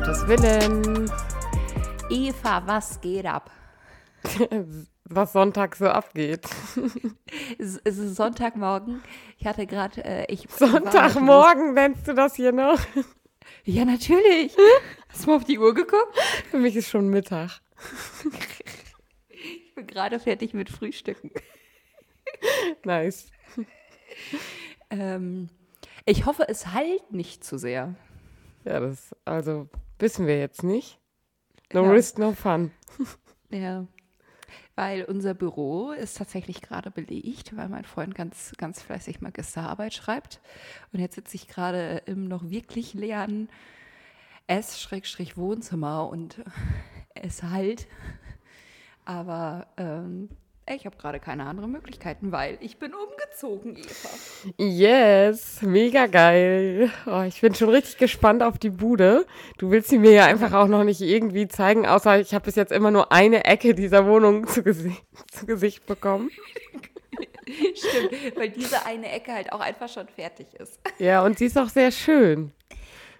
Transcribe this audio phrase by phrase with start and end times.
[0.00, 1.10] Gottes Willen.
[2.08, 3.50] Eva, was geht ab?
[5.04, 6.48] Was Sonntag so abgeht.
[7.58, 9.02] Es ist Sonntagmorgen.
[9.36, 10.48] Ich hatte gerade, äh, ich.
[10.48, 12.80] Sonntagmorgen nennst du das hier noch?
[13.64, 14.56] Ja, natürlich.
[15.10, 16.16] Hast du mal auf die Uhr geguckt?
[16.50, 17.60] Für mich ist schon Mittag.
[19.28, 21.30] Ich bin gerade fertig mit Frühstücken.
[22.84, 23.30] Nice.
[24.88, 25.50] Ähm,
[26.06, 27.94] ich hoffe, es halt nicht zu sehr.
[28.64, 29.68] Ja, das, also,
[30.00, 30.98] wissen wir jetzt nicht.
[31.72, 31.90] No Ja.
[31.90, 32.70] risk, no fun.
[33.52, 33.86] Ja.
[34.76, 40.40] Weil unser Büro ist tatsächlich gerade belegt, weil mein Freund ganz, ganz fleißig Magisterarbeit schreibt.
[40.92, 43.48] Und jetzt sitze ich gerade im noch wirklich leeren
[44.46, 46.42] S-Wohnzimmer und
[47.14, 47.88] es halt.
[49.04, 50.28] Aber ähm,
[50.74, 54.08] ich habe gerade keine anderen Möglichkeiten, weil ich bin umgezogen, Eva.
[54.56, 56.90] Yes, mega geil.
[57.06, 59.26] Oh, ich bin schon richtig gespannt auf die Bude.
[59.58, 62.56] Du willst sie mir ja einfach auch noch nicht irgendwie zeigen, außer ich habe bis
[62.56, 64.96] jetzt immer nur eine Ecke dieser Wohnung zu, Gesi
[65.30, 66.30] zu Gesicht bekommen.
[67.74, 70.78] Stimmt, weil diese eine Ecke halt auch einfach schon fertig ist.
[70.98, 72.52] Ja, und sie ist auch sehr schön.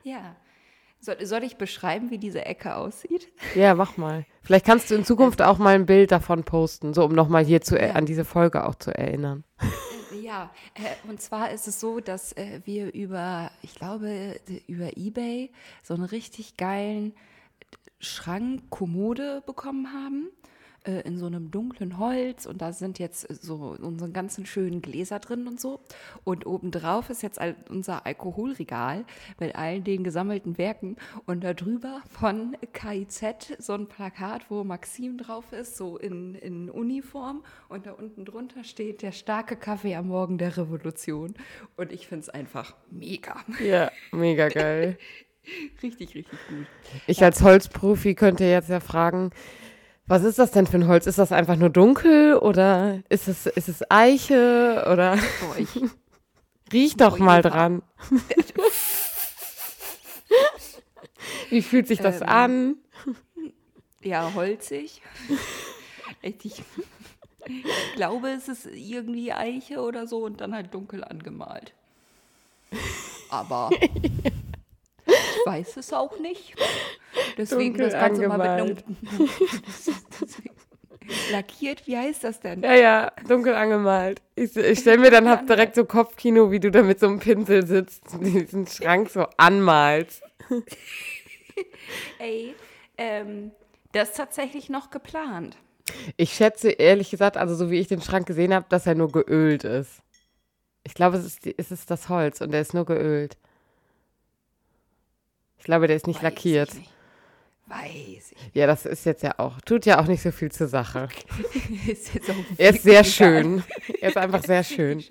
[0.05, 0.37] Ja.
[1.03, 3.29] Soll, soll ich beschreiben, wie diese Ecke aussieht?
[3.55, 4.27] Ja, mach mal.
[4.43, 7.63] Vielleicht kannst du in Zukunft auch mal ein Bild davon posten, so um nochmal hier
[7.63, 7.93] zu, Ja.
[7.93, 9.45] an diese Folge auch zu erinnern.
[10.23, 15.51] Ja, äh, und zwar ist es so, dass äh, wir über, ich glaube, über Ebay
[15.83, 17.15] so einen richtig geilen
[17.99, 20.29] Schrank, Kommode bekommen haben.
[20.85, 25.19] Äh, In so einem dunklen Holz und da sind jetzt so unsere ganzen schönen Gläser
[25.19, 25.81] drin und so.
[26.25, 29.05] Und obendrauf ist jetzt unser Alkoholregal
[29.39, 35.19] mit all den gesammelten Werken und da drüber von KIZ so ein Plakat, wo Maxim
[35.19, 40.09] drauf ist, so in, in Uniform und da unten drunter steht der starke Kaffee am
[40.09, 41.35] Morgen der Revolution.
[41.77, 43.37] Und ich finde es einfach mega.
[43.63, 44.99] Ja, mega geil.
[45.83, 46.67] Richtig, richtig gut.
[47.07, 49.31] Ich als Holzprofi könnte jetzt ja fragen,
[50.11, 51.07] was ist das denn für ein Holz?
[51.07, 55.69] Ist das einfach nur dunkel oder ist es, ist es Eiche oder Boah, ich,
[56.73, 57.83] riech doch Oh, mal dran.
[61.49, 62.77] Wie fühlt sich das Ähm, an?
[64.03, 65.01] Ja, holzig.
[66.23, 66.63] Ich,
[67.95, 71.73] glaube, es ist irgendwie Eiche oder so und dann halt dunkel angemalt.
[73.31, 73.71] Aber
[75.45, 76.55] weiß es auch nicht.
[77.37, 78.85] Deswegen Dunkel das Ganze mal mit angemalt.
[78.87, 79.29] einem
[81.31, 81.87] lackiert.
[81.87, 82.63] Wie heißt das denn?
[82.63, 84.21] Ja, ja, dunkel angemalt.
[84.35, 87.19] Ich, ich stelle mir dann hab direkt so Kopfkino, wie du da mit so einem
[87.19, 90.23] Pinsel sitzt und diesen Schrank so anmalst.
[92.19, 92.55] Ey,
[92.97, 93.51] ähm,
[93.93, 95.57] das ist tatsächlich noch geplant.
[96.17, 99.11] Ich schätze ehrlich gesagt, also so wie ich den Schrank gesehen habe, dass er nur
[99.11, 100.03] geölt ist.
[100.85, 103.37] Ich glaube, es ist, es ist das Holz und er ist nur geölt.
[105.61, 106.71] Ich glaube, der ist nicht Weiß lackiert.
[106.71, 106.91] Ich nicht.
[107.67, 108.55] Weiß ich.
[108.55, 111.09] Ja, das ist jetzt ja auch, tut ja auch nicht so viel zur Sache.
[111.87, 113.63] Ist jetzt auch Er ist sehr wirklich schön.
[114.01, 115.05] Er ist einfach sehr schön.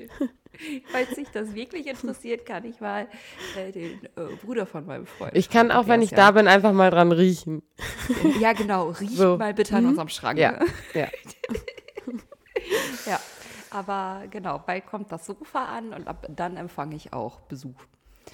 [0.91, 3.07] Falls sich das wirklich interessiert, kann ich mal
[3.55, 5.38] äh, den äh, Bruder von meinem Freund.
[5.38, 7.61] Ich kann auch, wenn ich ist da bin, einfach mal dran riechen.
[8.23, 8.89] Ja, ja genau.
[8.89, 9.38] Riecht So.
[9.38, 10.38] mal bitte an unserem Schrank.
[10.38, 10.59] Ja,
[10.93, 11.07] ja.
[13.05, 13.19] ja.
[13.69, 17.85] Aber genau, bald kommt das Sofa an und ab dann empfange ich auch Besuch.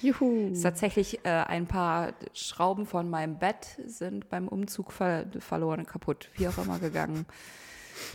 [0.02, 0.48] Juhu.
[0.48, 5.86] Es ist tatsächlich äh, ein paar Schrauben von meinem Bett sind beim Umzug ver verloren,
[5.86, 7.26] kaputt, wie auch immer gegangen.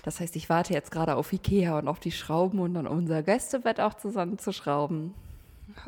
[0.03, 3.24] Das heißt, ich warte jetzt gerade auf Ikea und auf die Schrauben und dann unser
[3.24, 5.14] Gästebett auch zusammenzuschrauben.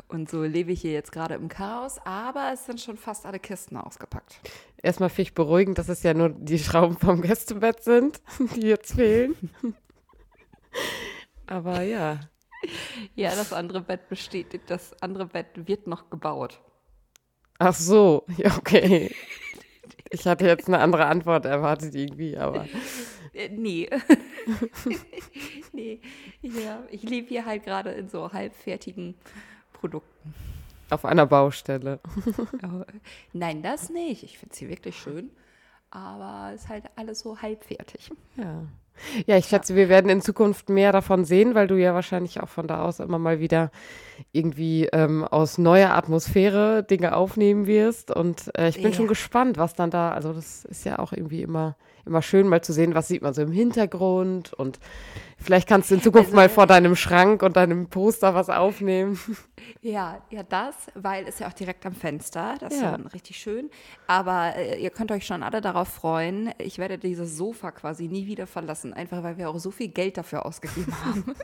[0.08, 3.38] Und so lebe ich hier jetzt gerade im Chaos, aber es sind schon fast alle
[3.38, 4.40] Kisten ausgepackt.
[4.82, 8.20] Erstmal finde ich beruhigend, dass es ja nur die Schrauben vom Gästebett sind,
[8.56, 9.34] die jetzt fehlen.
[11.46, 12.20] Aber ja.
[13.14, 16.60] Ja, das andere Bett besteht, das andere Bett wird noch gebaut.
[17.58, 19.14] Ach so, ja, okay.
[20.10, 22.66] Ich hatte jetzt eine andere Antwort erwartet irgendwie, aber
[23.32, 23.88] Äh, nee.
[25.72, 26.00] nee.
[26.42, 29.14] Ja, ich lebe hier halt gerade in so halbfertigen
[29.72, 30.34] Produkten.
[30.90, 32.00] auf einer Baustelle.
[32.62, 32.86] Aber,
[33.32, 34.22] nein, das nicht.
[34.22, 35.30] Ich finde sie wirklich schön.
[35.90, 38.10] Aber es ist halt alles so halbfertig.
[38.36, 38.66] Ja.
[39.26, 42.48] Ja, ich schätze, wir werden in Zukunft mehr davon sehen, weil du ja wahrscheinlich auch
[42.48, 43.70] von da aus immer mal wieder
[44.32, 48.10] irgendwie ähm, aus neuer Atmosphäre Dinge aufnehmen wirst.
[48.10, 48.96] Und äh, ich bin Ja.
[48.96, 51.76] schon gespannt, was dann da, also das ist ja auch irgendwie immer,
[52.06, 54.52] immer schön, mal zu sehen, was sieht man so im Hintergrund.
[54.52, 54.78] Und
[55.38, 59.18] vielleicht kannst du in Zukunft Also- mal vor deinem Schrank und deinem Poster was aufnehmen.
[59.80, 62.56] Ja, ja, das, weil es ja auch direkt am Fenster.
[62.60, 62.94] Das Ja.
[62.96, 63.70] ist ja richtig schön.
[64.06, 66.50] Aber äh, ihr könnt euch schon alle darauf freuen.
[66.58, 68.92] Ich werde dieses Sofa quasi nie wieder verlassen.
[68.92, 71.34] Einfach weil wir auch so viel Geld dafür ausgegeben haben,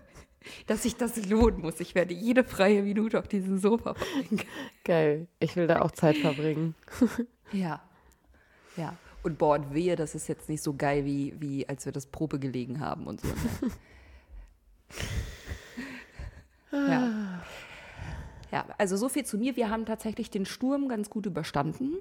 [0.66, 1.80] dass sich das lohnen muss.
[1.80, 4.42] Ich werde jede freie Minute auf diesem Sofa verbringen.
[4.84, 5.26] Geil.
[5.38, 6.74] Ich will da auch Zeit verbringen.
[7.52, 7.80] Ja.
[8.76, 8.94] Ja.
[9.22, 12.06] Und boah, und wehe, das ist jetzt nicht so geil, wie, wie als wir das
[12.06, 13.28] Probe gelegen haben und so.
[13.28, 13.70] Ne?
[16.72, 17.42] ja.
[18.52, 19.56] ja, also so viel zu mir.
[19.56, 21.98] Wir haben tatsächlich den Sturm ganz gut überstanden.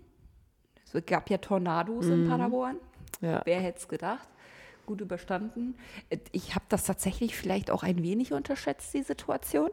[0.91, 2.77] Es gab ja Tornados in Paderborn.
[3.21, 3.41] Ja.
[3.45, 4.27] Wer hätte es gedacht?
[4.85, 5.75] Gut überstanden.
[6.31, 9.69] Ich habe das tatsächlich vielleicht auch ein wenig unterschätzt, die Situation.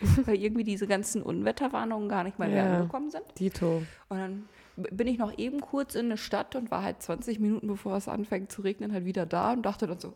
[0.24, 2.76] Weil irgendwie diese ganzen Unwetterwarnungen gar nicht mal mehr Ja.
[2.78, 3.24] angekommen sind.
[3.38, 3.82] Dito.
[4.08, 4.48] Und dann
[4.90, 8.08] bin ich noch eben kurz in eine Stadt und war halt 20 Minuten bevor es
[8.08, 10.14] anfängt zu regnen, halt wieder da und dachte dann so,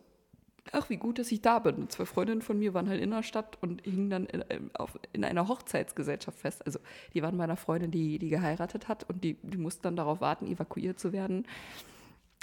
[0.71, 1.75] ach, wie gut, dass ich da bin.
[1.77, 4.71] Und zwei Freundinnen von mir waren halt in der Stadt und hingen dann in, in-
[4.75, 6.65] auf, in einer Hochzeitsgesellschaft fest.
[6.65, 6.79] Also
[7.15, 10.21] die waren bei einer Freundin, die, die geheiratet hat und die, die mussten dann darauf
[10.21, 11.47] warten, evakuiert zu werden.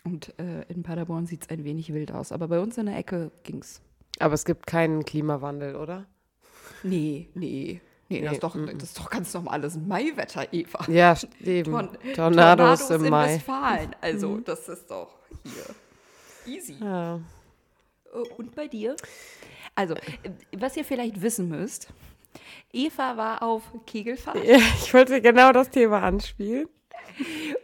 [0.04, 2.32] Und äh, in Paderborn sieht es ein wenig wild aus.
[2.32, 3.82] Aber bei uns in der Ecke ging's.
[4.20, 6.06] Aber es gibt keinen Klimawandel, oder?
[6.84, 7.82] Nee, nee.
[8.10, 10.84] Nee, das, Nee, ist doch, das ist doch ganz normales Maiwetter, Eva.
[10.92, 11.72] Ja, eben.
[11.72, 13.36] Torn Tornados, im in Mai.
[13.36, 13.96] Westfalen.
[14.02, 15.10] Also, das ist doch
[15.44, 15.76] hier
[16.56, 16.76] easy.
[16.82, 17.18] Ja.
[17.18, 18.96] Äh, Und bei dir?
[19.76, 19.96] Also,
[20.58, 21.88] was ihr vielleicht wissen müsst,
[22.74, 26.68] Eva war auf Kegelfahrt ja, ich wollte genau das Thema anspielen.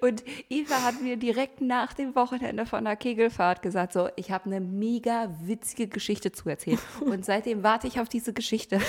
[0.02, 4.46] und Eva hat mir direkt nach dem Wochenende von der Kegelfahrt gesagt, so, ich habe
[4.46, 6.80] eine mega witzige Geschichte zu erzählen.
[7.02, 8.80] Und seitdem warte ich auf diese Geschichte.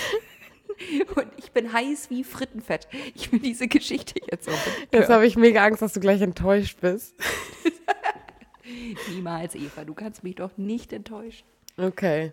[1.15, 2.89] Und ich bin heiß wie Frittenfett.
[3.15, 6.81] Ich will diese Geschichte jetzt unbedingt Jetzt habe ich mega Angst, dass du gleich enttäuscht
[6.81, 7.15] bist.
[9.11, 9.85] Niemals, Eva.
[9.85, 11.47] Du kannst mich doch nicht enttäuschen.
[11.77, 12.33] Okay.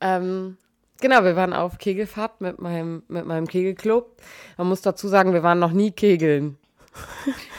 [0.00, 0.56] Ähm,
[1.00, 4.16] genau, wir waren auf Kegelfahrt mit meinem, mit meinem Kegelclub.
[4.56, 6.56] Man muss dazu sagen, wir waren noch nie kegeln.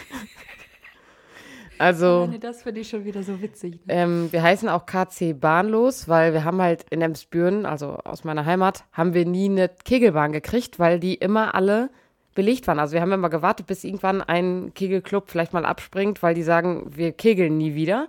[1.78, 3.74] also, Alleine das finde ich schon wieder so witzig.
[3.86, 3.94] Ne?
[3.94, 8.46] ähm, wir heißen auch KC Bahnlos, weil wir haben halt in Emsbüren, also aus meiner
[8.46, 11.90] Heimat, haben wir nie eine Kegelbahn gekriegt, weil die immer alle
[12.36, 12.80] belegt waren.
[12.80, 16.92] Also wir haben immer gewartet, bis irgendwann ein Kegelclub vielleicht mal abspringt, weil die sagen,
[16.96, 18.08] wir kegeln nie wieder.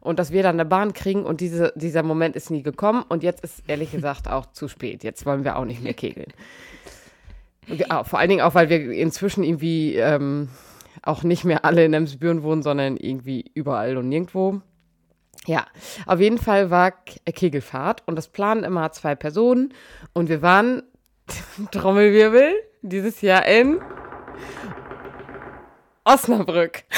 [0.00, 3.04] Und dass wir dann eine Bahn kriegen und diese, dieser Moment ist nie gekommen.
[3.08, 5.02] Und jetzt ist ehrlich gesagt auch zu spät.
[5.02, 6.32] Jetzt wollen wir auch nicht mehr kegeln.
[7.88, 10.48] Ah, vor allen Dingen auch, weil wir inzwischen irgendwie ähm,
[11.02, 14.60] auch nicht mehr alle in Emsbüren wohnen, sondern irgendwie überall und nirgendwo.
[15.46, 15.66] Ja,
[16.06, 19.72] auf jeden Fall war K- Kegelfahrt und das planen immer zwei Personen
[20.12, 20.82] und wir waren,
[21.70, 22.52] Trommelwirbel,
[22.82, 23.80] dieses Jahr in
[26.04, 26.84] Osnabrück.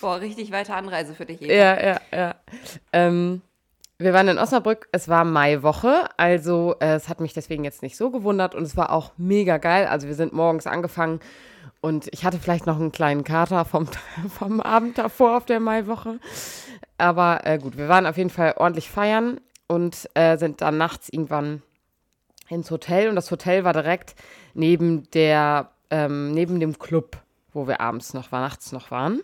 [0.00, 1.52] Boah, richtig weite Anreise für dich, Eva.
[1.52, 2.34] Ja, ja, ja.
[2.92, 3.42] Ähm,
[3.98, 7.96] wir waren in Osnabrück, es war Maiwoche, also äh, es hat mich deswegen jetzt nicht
[7.96, 9.86] so gewundert und es war auch mega geil.
[9.86, 11.20] Also wir sind morgens angefangen
[11.80, 13.88] und ich hatte vielleicht noch einen kleinen Kater vom,
[14.38, 16.18] vom Abend davor auf der Maiwoche.
[16.98, 21.08] Aber äh, gut, wir waren auf jeden Fall ordentlich feiern und äh, sind dann nachts
[21.08, 21.62] irgendwann
[22.48, 24.14] ins Hotel und das Hotel war direkt
[24.52, 27.16] neben der, ähm, neben dem Club,
[27.52, 29.22] wo wir abends noch war, nachts noch waren.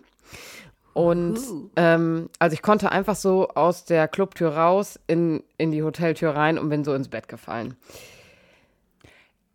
[0.94, 1.39] Und
[1.77, 6.59] ähm, also ich konnte einfach so aus der Clubtür raus in, in die Hoteltür rein
[6.59, 7.77] und bin so ins Bett gefallen.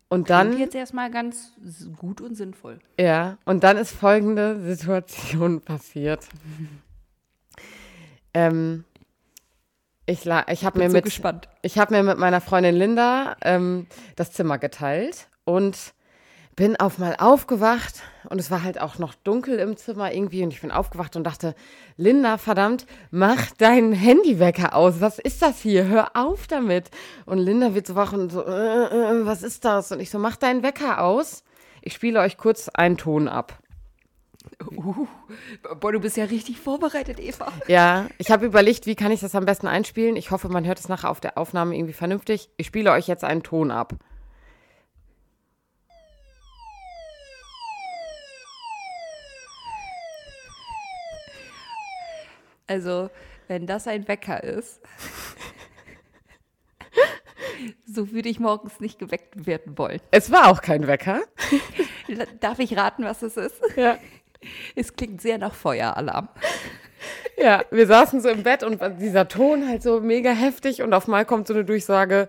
[0.08, 1.52] Und Dann dann, jetzt erstmal ganz
[1.98, 2.78] gut und sinnvoll.
[2.98, 6.26] ja, und dann ist folgende Situation passiert.
[8.34, 8.84] ähm,
[10.06, 11.48] ich ich habe mir so mit gespannt.
[11.60, 15.92] ich habe mir mit meiner Freundin Linda ähm, das Zimmer geteilt und
[16.58, 20.52] bin auf mal aufgewacht und es war halt auch noch dunkel im Zimmer irgendwie und
[20.52, 21.54] ich bin aufgewacht und dachte,
[21.96, 25.00] Linda, verdammt, mach deinen Handywecker aus.
[25.00, 25.86] Was ist das hier?
[25.86, 26.90] Hör auf damit.
[27.26, 29.92] Und Linda wird so wach und so, äh, äh, was ist das?
[29.92, 31.44] Und ich so, mach deinen Wecker aus.
[31.80, 33.56] Ich spiele euch kurz einen Ton ab.
[34.60, 35.06] Uh,
[35.78, 37.52] boah, du bist ja richtig vorbereitet, Eva.
[37.68, 40.16] Ja, ich habe überlegt, wie kann ich das am besten einspielen.
[40.16, 42.50] Ich hoffe, man hört es nachher auf der Aufnahme irgendwie vernünftig.
[42.56, 43.94] Ich spiele euch jetzt einen Ton ab.
[52.68, 53.10] Also,
[53.48, 54.80] wenn das ein Wecker ist,
[57.86, 60.00] so würde ich morgens nicht geweckt werden wollen.
[60.10, 61.22] Es war auch kein Wecker.
[62.40, 63.60] Darf ich raten, was es ist?
[63.76, 63.98] Ja.
[64.76, 66.28] Es klingt sehr nach Feueralarm.
[67.36, 71.06] Ja, wir saßen so im Bett und dieser Ton halt so mega heftig und auf
[71.06, 72.28] mal kommt so eine Durchsage.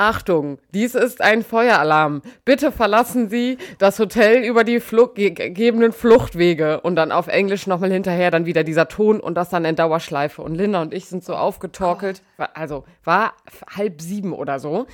[0.00, 2.22] Achtung, dies ist ein Feueralarm.
[2.46, 6.80] Bitte verlassen Sie das Hotel über die Flucht, ge gegebenen Fluchtwege.
[6.80, 10.40] Und dann auf Englisch nochmal hinterher dann wieder dieser Ton und das dann in Dauerschleife.
[10.40, 12.22] Und Linda und ich sind so aufgetorkelt.
[12.38, 13.34] War- Also war
[13.76, 14.86] halb sieben oder so.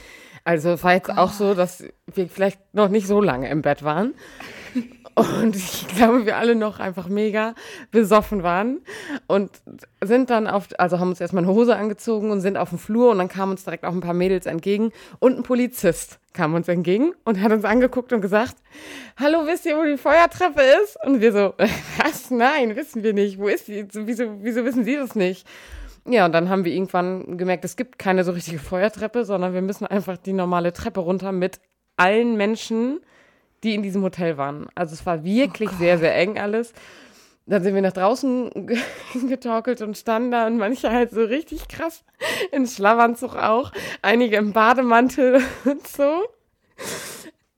[0.42, 3.82] Also es war jetzt auch so, dass wir vielleicht noch nicht so lange im Bett
[3.84, 4.14] waren.
[5.16, 7.54] Und ich glaube, wir alle noch einfach mega
[7.90, 8.82] besoffen waren
[9.26, 9.50] und
[10.04, 13.12] sind dann auf, also haben uns erstmal eine Hose angezogen und sind auf dem Flur
[13.12, 16.68] und dann kamen uns direkt auch ein paar Mädels entgegen und ein Polizist kam uns
[16.68, 18.56] entgegen und hat uns angeguckt und gesagt,
[19.16, 20.98] hallo, wisst ihr, wo die Feuertreppe ist?
[21.02, 21.54] Und wir so,
[22.04, 22.30] was?
[22.30, 23.38] Nein, wissen wir nicht.
[23.38, 23.86] Wo ist die?
[23.90, 25.46] Wieso, wieso wissen Sie das nicht?
[26.06, 29.62] Ja, und dann haben wir irgendwann gemerkt, es gibt keine so richtige Feuertreppe, sondern wir
[29.62, 31.58] müssen einfach die normale Treppe runter mit
[31.96, 33.00] allen Menschen,
[33.62, 34.66] die in diesem Hotel waren.
[34.74, 36.72] Also es war wirklich oh sehr, sehr eng alles.
[37.46, 38.50] Dann sind wir nach draußen
[39.28, 42.04] getorkelt und standen da und manche halt so richtig krass
[42.50, 43.70] in Schlafanzug auch,
[44.02, 46.24] einige im Bademantel und so.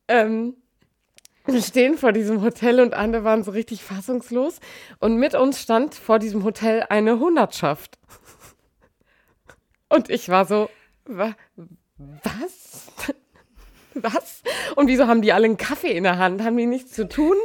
[0.09, 0.57] Ähm,
[1.47, 4.61] wir stehen vor diesem Hotel und andere waren so richtig fassungslos.
[5.01, 7.99] Und mit uns stand vor diesem Hotel eine Hundertschaft.
[9.89, 10.69] Und ich war so,
[11.07, 11.35] wa
[11.97, 12.93] was?
[14.03, 14.43] Was?
[14.77, 16.43] Und wieso haben die alle einen Kaffee in der Hand?
[16.43, 17.37] Haben die nichts zu tun?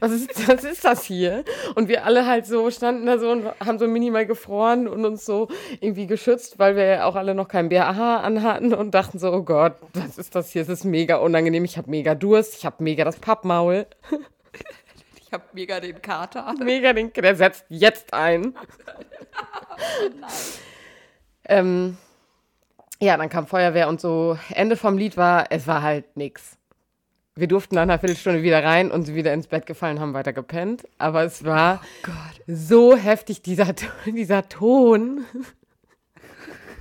[0.00, 1.44] Was ist, was ist das hier?
[1.74, 5.24] Und wir alle halt so standen da so und haben so minimal gefroren und uns
[5.24, 5.48] so
[5.80, 9.42] irgendwie geschützt, weil wir ja auch alle noch kein BAH anhatten und dachten so, oh
[9.42, 10.62] Gott, was ist das hier?
[10.62, 11.64] Es ist mega unangenehm.
[11.64, 12.56] Ich habe mega Durst.
[12.56, 13.86] Ich habe mega das Pappmaul.
[15.24, 16.54] Ich habe mega den Kater.
[16.62, 18.54] Mega den, der setzt jetzt ein.
[18.54, 20.30] oh nein.
[21.46, 21.96] Ähm,
[23.02, 24.38] ja, dann kam Feuerwehr und so.
[24.54, 26.56] Ende vom Lied war, es war halt nix.
[27.34, 30.32] Wir durften nach einer Viertelstunde wieder rein und sind wieder ins Bett gefallen, haben weiter
[30.32, 30.84] gepennt.
[30.98, 32.10] Aber es war oh
[32.46, 33.74] so heftig, dieser,
[34.06, 35.24] dieser Ton.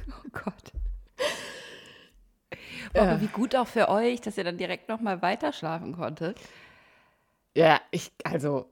[0.08, 0.54] Oh Gott.
[2.94, 3.02] Boah.
[3.02, 6.38] Aber wie gut auch für euch, dass ihr dann direkt nochmal weiter schlafen konntet.
[7.54, 8.68] Ja, ich, also,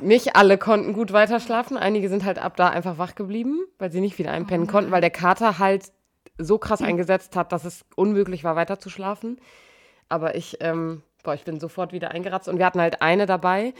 [0.00, 1.76] nicht alle konnten gut weiter schlafen.
[1.76, 4.90] Einige sind halt ab da einfach wach geblieben, weil sie nicht wieder einpennen oh konnten,
[4.90, 5.92] weil der Kater halt
[6.38, 6.86] so krass mhm.
[6.86, 9.38] eingesetzt hat, dass es unmöglich war, weiter zu schlafen.
[10.08, 12.48] Aber ich, ähm, boah, ich bin sofort wieder eingeratzt.
[12.48, 13.74] Und wir hatten halt eine dabei,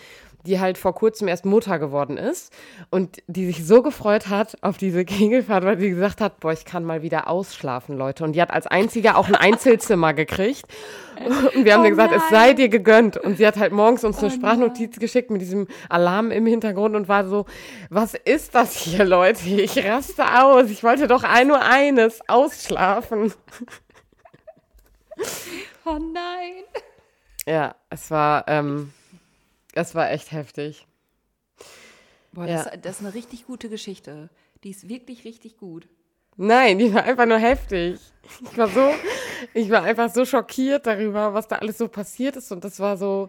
[0.46, 2.52] die halt vor kurzem erst Mutter geworden ist
[2.90, 6.64] und die sich so gefreut hat auf diese Kegelfahrt, weil sie gesagt hat, boah, ich
[6.64, 8.24] kann mal wieder ausschlafen, Leute.
[8.24, 10.64] Und die hat als einzige auch ein Einzelzimmer gekriegt.
[11.54, 12.20] Und wir haben oh ihr gesagt, nein.
[12.22, 13.16] es sei dir gegönnt.
[13.16, 15.00] Und sie hat halt morgens uns eine oh Sprachnotiz nein.
[15.00, 17.46] geschickt mit diesem Alarm im Hintergrund und war so,
[17.90, 19.40] was ist das hier, Leute?
[19.48, 20.70] Ich raste aus.
[20.70, 23.32] Ich wollte doch ein nur eines, ausschlafen.
[25.84, 26.64] Oh nein.
[27.46, 28.92] Ja, es war, ähm,
[29.72, 30.86] es war echt heftig.
[32.32, 32.76] Boah, das, ja.
[32.76, 34.30] das ist eine richtig gute Geschichte.
[34.64, 35.88] Die ist wirklich richtig gut.
[36.36, 38.00] Nein, die war einfach nur heftig.
[38.40, 38.90] Ich war so,
[39.52, 42.52] ich war einfach so schockiert darüber, was da alles so passiert ist.
[42.52, 43.28] Und das war so,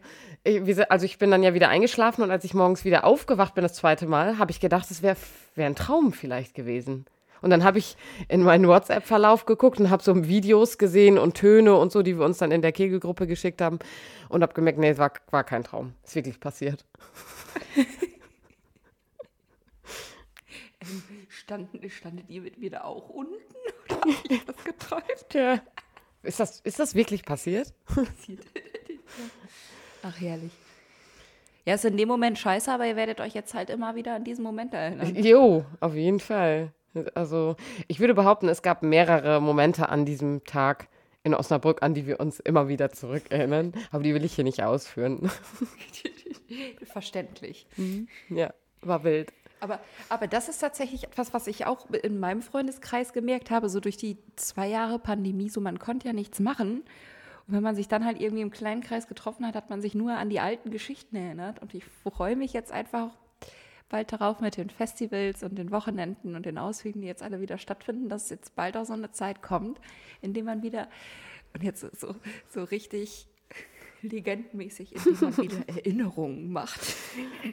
[0.88, 3.74] also ich bin dann ja wieder eingeschlafen und als ich morgens wieder aufgewacht bin, das
[3.74, 5.18] zweite Mal, habe ich gedacht, es wäre
[5.56, 7.06] wär ein Traum vielleicht gewesen.
[7.44, 7.98] Und dann habe ich
[8.30, 12.26] in meinen WhatsApp-Verlauf geguckt und habe so Videos gesehen und Töne und so, die wir
[12.26, 13.80] uns dann in der Kegelgruppe geschickt haben
[14.30, 15.94] und habe gemerkt, nee, es war, war kein Traum.
[16.04, 16.86] Ist wirklich passiert.
[21.30, 23.34] standen, standet ihr mit mir da auch unten?
[23.90, 25.34] Oder habe ich das geträumt?
[25.34, 25.62] Ja.
[26.24, 27.74] Ist das, ist das wirklich passiert?
[30.02, 30.52] Ach, herrlich.
[31.66, 34.24] Ja, ist in dem Moment scheiße, aber ihr werdet euch jetzt halt immer wieder an
[34.24, 35.16] diesen Moment erinnern.
[35.16, 36.74] Jo, auf jeden Fall.
[37.16, 37.56] Also
[37.88, 40.88] ich würde behaupten, es gab mehrere Momente an diesem Tag
[41.24, 44.62] in Osnabrück, an die wir uns immer wieder zurückerinnern, aber die will ich hier nicht
[44.62, 45.32] ausführen.
[46.84, 47.66] Verständlich.
[47.78, 48.08] Mhm.
[48.30, 49.32] Ja, war wild.
[49.62, 53.80] Aber, aber das ist tatsächlich etwas, was ich auch in meinem Freundeskreis gemerkt habe, so
[53.80, 56.84] durch die zwei Jahre Pandemie, so man konnte ja nichts machen.
[57.48, 59.96] Und wenn man sich dann halt irgendwie im kleinen Kreis getroffen hat, hat man sich
[59.96, 61.62] nur an die alten Geschichten erinnert.
[61.62, 63.12] Und ich freue mich jetzt einfach
[63.94, 67.60] bald darauf mit den Festivals und den Wochenenden und den Ausflügen, die jetzt alle wieder
[67.60, 69.80] stattfinden, dass jetzt bald auch so eine Zeit kommt,
[70.24, 70.88] in der man wieder,
[71.54, 72.16] und jetzt so,
[72.50, 73.28] so richtig
[74.02, 76.96] legendenmäßig, in dem man wieder Erinnerungen macht.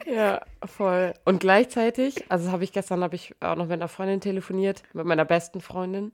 [0.07, 1.13] Ja, voll.
[1.25, 5.05] Und gleichzeitig, also habe ich gestern, habe ich auch noch mit einer Freundin telefoniert, mit
[5.05, 6.09] meiner besten Freundin.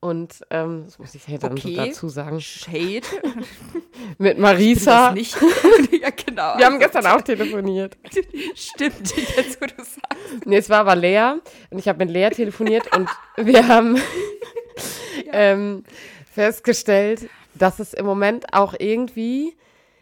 [0.00, 1.74] Und ähm, das muss ich ja dann okay.
[1.74, 2.40] so dazu sagen.
[2.40, 3.02] Shade.
[4.18, 5.10] Mit Marisa.
[5.10, 5.36] nicht.
[6.00, 6.56] ja, genau.
[6.56, 7.98] Wir haben gestern auch telefoniert.
[8.54, 10.46] Stimmt, jetzt wo du sagst.
[10.46, 11.40] Nee, es war aber Lea.
[11.70, 15.32] Und ich habe mit Lea telefoniert und wir haben ja.
[15.32, 15.82] ähm,
[16.32, 19.56] festgestellt, dass es im Moment auch irgendwie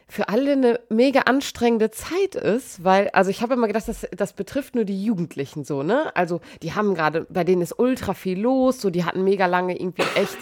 [0.08, 4.34] für alle eine mega anstrengende Zeit ist, weil, also ich habe immer gedacht, das, das
[4.34, 6.14] betrifft nur die Jugendlichen so, ne?
[6.14, 9.78] Also die haben gerade, bei denen ist ultra viel los, so die hatten mega lange
[9.78, 10.38] irgendwie echt,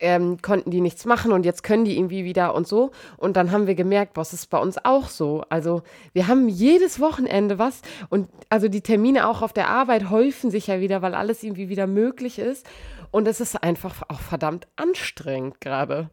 [0.00, 2.90] ähm, konnten die nichts machen und jetzt können die irgendwie wieder und so.
[3.16, 5.44] Und dann haben wir gemerkt, boah, das ist bei uns auch so.
[5.48, 5.82] Also
[6.12, 10.66] wir haben jedes Wochenende was und also die Termine auch auf der Arbeit häufen sich
[10.66, 12.66] ja wieder, weil alles irgendwie wieder möglich ist.
[13.12, 16.10] Und es ist einfach auch verdammt anstrengend gerade.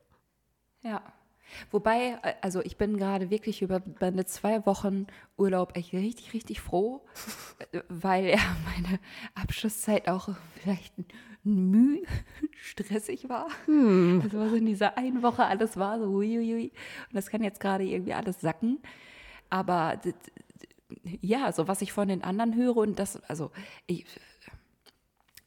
[0.81, 1.01] Ja.
[1.72, 5.07] Wobei, äh, also ich bin gerade wirklich über meine zwei Wochen
[5.38, 7.05] Urlaub echt richtig, richtig froh,
[7.72, 8.38] äh, weil ja
[8.75, 9.00] meine
[9.36, 10.29] Abschlusszeit auch
[10.62, 10.93] vielleicht
[11.43, 12.03] müh
[12.62, 13.48] stressig war.
[13.65, 14.22] Hm.
[14.24, 16.72] Das war so in dieser einen Woche, alles war so huiuiui.
[17.10, 18.79] Und das kann jetzt gerade irgendwie alles sacken.
[19.50, 20.00] Aber
[21.22, 23.51] ja, so was ich von den anderen höre und das, also
[23.88, 24.05] ich,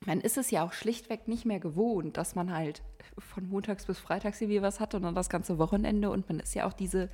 [0.07, 2.83] man ist es ja auch schlichtweg nicht mehr gewohnt, dass man halt
[3.19, 6.55] von montags bis freitags irgendwie was hat und dann das ganze Wochenende und man ist
[6.55, 7.11] ja auch diese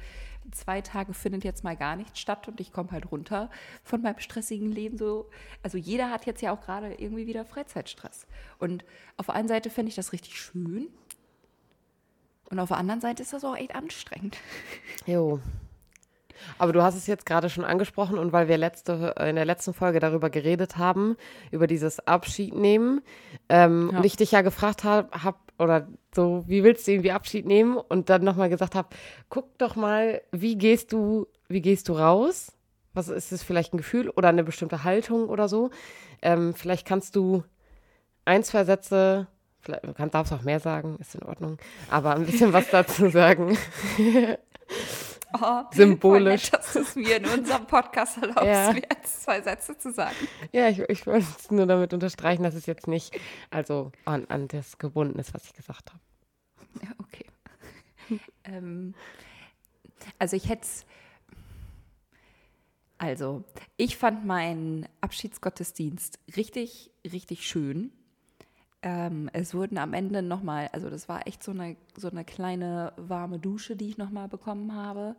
[0.50, 3.50] zwei Tage findet jetzt mal gar nichts statt und ich komme halt runter
[3.82, 5.30] von meinem stressigen Leben so.
[5.62, 8.26] Also jeder hat jetzt ja auch gerade irgendwie wieder Freizeitstress.
[8.58, 8.84] Und
[9.16, 10.88] auf der einen Seite finde ich das richtig schön
[12.50, 14.36] und auf der anderen Seite ist das auch echt anstrengend.
[15.06, 15.40] Jo,
[16.58, 19.74] aber du hast es jetzt gerade schon angesprochen und weil wir letzte, in der letzten
[19.74, 21.16] Folge darüber geredet haben,
[21.50, 23.02] über dieses Abschied nehmen,
[23.48, 23.98] ähm, ja.
[23.98, 27.76] und ich dich ja gefragt habe, hab, oder so, wie willst du irgendwie Abschied nehmen?
[27.76, 28.88] Und dann nochmal gesagt habe,
[29.28, 32.52] guck doch mal, wie gehst du, wie gehst du raus?
[32.94, 35.70] Was ist es vielleicht ein Gefühl oder eine bestimmte Haltung oder so?
[36.20, 37.42] Ähm, vielleicht kannst du
[38.24, 39.26] ein, zwei Sätze,
[39.60, 41.58] vielleicht kann, darfst auch mehr sagen, ist in Ordnung,
[41.90, 43.56] aber ein bisschen was dazu sagen.
[45.40, 46.52] Oh, symbolisch.
[46.52, 48.72] Nett, dass es mir in unserem Podcast erlaubst, ja.
[48.72, 50.16] mir zwei Sätze zu sagen.
[50.52, 53.18] Ja, ich, ich wollte es nur damit unterstreichen, dass es jetzt nicht
[53.50, 56.00] also an, an das gebunden ist, was ich gesagt habe.
[56.82, 57.26] Ja, okay.
[58.44, 58.94] ähm,
[60.18, 60.86] also ich hätte es.
[62.98, 63.42] Also,
[63.76, 67.90] ich fand meinen Abschiedsgottesdienst richtig, richtig schön.
[68.82, 72.92] Ähm, es wurden am Ende nochmal, also das war echt so eine, so eine kleine
[72.96, 75.14] warme Dusche, die ich nochmal bekommen habe,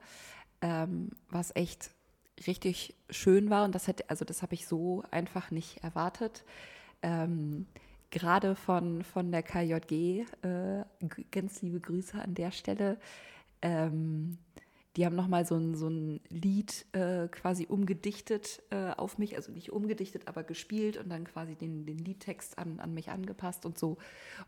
[0.62, 1.92] ähm, was echt
[2.46, 6.44] richtig schön war und das hätte, also das habe ich so einfach nicht erwartet.
[7.02, 7.68] Ähm,
[8.12, 10.84] Gerade von, von der KJG, äh,
[11.32, 13.00] ganz liebe Grüße an der Stelle.
[13.64, 14.38] Ähm,
[14.96, 19.52] die haben nochmal so ein, so ein Lied äh, quasi umgedichtet äh, auf mich, also
[19.52, 23.78] nicht umgedichtet, aber gespielt und dann quasi den, den Liedtext an, an mich angepasst und
[23.78, 23.98] so.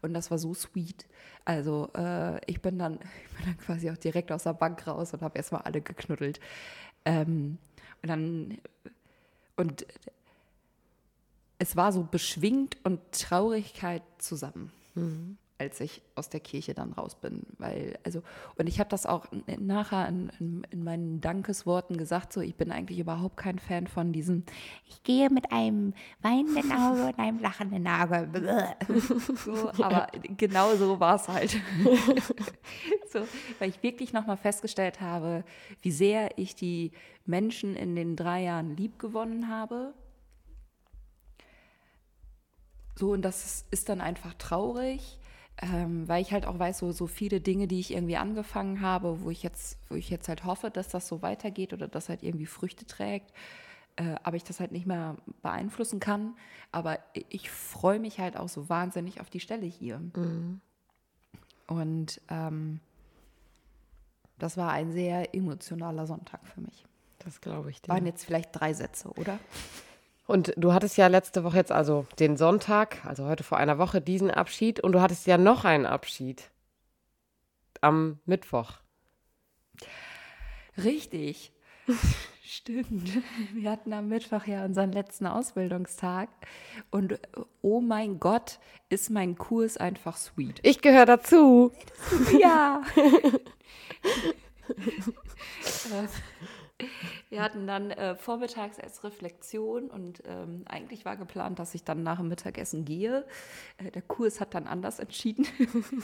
[0.01, 1.07] Und das war so sweet.
[1.45, 2.99] Also äh, ich, bin dann,
[3.31, 6.39] ich bin dann quasi auch direkt aus der Bank raus und habe erstmal alle geknuddelt.
[7.05, 7.57] Ähm,
[8.03, 8.57] und dann,
[9.55, 9.87] und
[11.57, 14.71] es war so beschwingt und Traurigkeit zusammen.
[14.93, 17.43] Mhm als ich aus der Kirche dann raus bin.
[17.57, 18.21] Weil, also,
[18.57, 19.25] und ich habe das auch
[19.57, 24.11] nachher in, in, in, meinen Dankesworten gesagt, so, ich bin eigentlich überhaupt kein Fan von
[24.11, 24.43] diesem,
[24.87, 28.29] ich gehe mit einem weinenden Auge und einem lachenden Auge.
[29.45, 31.51] so, aber genau so war es halt.
[33.11, 33.25] so,
[33.59, 35.45] weil ich wirklich nochmal festgestellt habe,
[35.81, 36.91] wie sehr ich die
[37.25, 39.93] Menschen in den drei Jahren lieb gewonnen habe.
[42.97, 45.17] So, und das ist dann einfach traurig
[45.61, 49.21] ähm, weil ich halt auch weiß, so, so viele Dinge, die ich irgendwie angefangen habe,
[49.21, 52.23] wo ich jetzt, wo ich jetzt halt hoffe, dass das so weitergeht oder dass halt
[52.23, 53.31] irgendwie Früchte trägt,
[53.95, 56.35] äh, aber ich das halt nicht mehr beeinflussen kann.
[56.71, 59.99] Aber ich, freue mich halt auch so wahnsinnig auf die Stelle hier.
[59.99, 60.59] Mhm.
[61.67, 62.81] Und ähm,
[64.37, 66.85] das war ein sehr emotionaler Sonntag für mich.
[67.19, 67.81] Das glaube ich.
[67.81, 67.89] Dir.
[67.89, 69.39] Waren jetzt vielleicht drei Sätze, oder?
[70.27, 74.01] Und du hattest ja letzte Woche jetzt also den Sonntag, also heute vor einer Woche,
[74.01, 76.49] diesen Abschied und du hattest ja noch einen Abschied
[77.81, 78.79] am Mittwoch.
[80.77, 81.53] Richtig.
[82.43, 83.09] Stimmt.
[83.53, 86.29] Wir hatten am Mittwoch ja unseren letzten Ausbildungstag
[86.89, 87.19] und
[87.61, 88.59] oh mein Gott,
[88.89, 90.59] ist mein Kurs einfach sweet.
[90.63, 91.71] Ich gehöre dazu.
[92.39, 92.81] Ja.
[97.29, 102.03] Wir hatten dann äh, vormittags als Reflexion und ähm, eigentlich war geplant, dass ich dann
[102.03, 103.25] nach dem Mittagessen gehe.
[103.77, 105.47] Äh, der Kurs hat dann anders entschieden,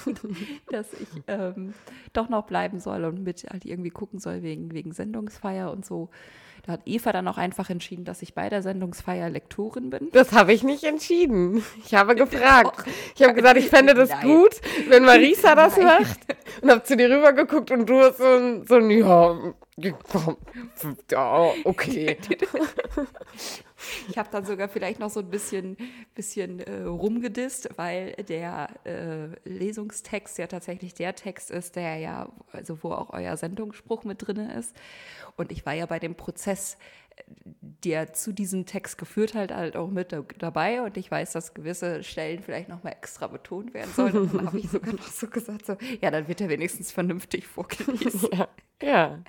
[0.71, 1.73] dass ich ähm,
[2.13, 6.09] doch noch bleiben soll und mit halt irgendwie gucken soll wegen, wegen Sendungsfeier und so.
[6.63, 10.09] Da hat Eva dann auch einfach entschieden, dass ich bei der Sendungsfeier Lektorin bin.
[10.11, 11.63] Das habe ich nicht entschieden.
[11.83, 12.87] Ich habe gefragt.
[13.15, 14.27] Ich habe gesagt, ich fände das Nein.
[14.27, 15.85] gut, wenn Marisa das Nein.
[15.85, 16.19] macht.
[16.61, 19.53] Und habe zu dir rübergeguckt und du hast so ein, so ein ja,
[21.11, 22.17] ja, okay.
[24.09, 25.77] Ich habe dann sogar vielleicht noch so ein bisschen,
[26.13, 32.77] bisschen äh, rumgedisst, weil der äh, Lesungstext ja tatsächlich der Text ist, der ja, also
[32.83, 34.75] wo auch euer Sendungsspruch mit drin ist.
[35.35, 36.77] Und ich war ja bei dem Prozess,
[37.83, 40.81] der zu diesem Text geführt hat, halt auch mit dabei.
[40.81, 44.17] Und ich weiß, dass gewisse Stellen vielleicht nochmal extra betont werden sollen.
[44.17, 47.47] Und dann habe ich sogar noch so gesagt, so, ja, dann wird er wenigstens vernünftig
[47.47, 48.29] vorgelesen.
[48.33, 48.47] ja.
[48.81, 49.19] ja.